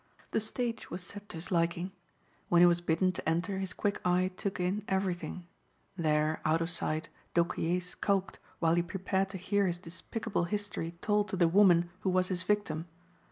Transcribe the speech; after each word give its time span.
The 0.31 0.39
stage 0.39 0.89
was 0.89 1.03
set 1.03 1.29
to 1.29 1.37
his 1.37 1.51
liking. 1.51 1.91
When 2.49 2.63
he 2.63 2.65
was 2.65 2.81
bidden 2.81 3.11
to 3.11 3.29
enter 3.29 3.59
his 3.59 3.71
quick 3.71 4.01
eye 4.03 4.31
took 4.35 4.59
in 4.59 4.83
everything. 4.87 5.45
There, 5.95 6.41
out 6.43 6.59
of 6.59 6.71
sight 6.71 7.09
d'Aucquier 7.35 7.79
skulked 7.79 8.39
while 8.57 8.73
he 8.73 8.81
prepared 8.81 9.29
to 9.29 9.37
hear 9.37 9.67
his 9.67 9.77
despicable 9.77 10.45
history 10.45 10.95
told 11.03 11.27
to 11.27 11.35
the 11.37 11.47
woman 11.47 11.91
who 11.99 12.09
was 12.09 12.29
his 12.29 12.41
victim. 12.41 12.87